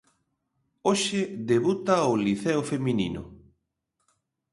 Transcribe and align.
Hoxe 0.87 1.19
debuta 1.49 1.95
o 2.11 2.13
Liceo 2.25 2.61
feminino. 2.71 3.21